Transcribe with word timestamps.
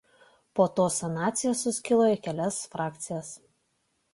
Po 0.59 0.65
to 0.77 0.85
Sanacija 0.95 1.53
suskilo 1.59 2.07
į 2.15 2.17
kelias 2.29 2.59
frakcijas. 2.73 3.31